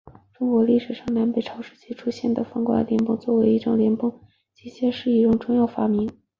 [0.33, 6.09] 中国历史上南北朝时期出现的方板链泵作为一种链泵是泵类机械的一项重要发明。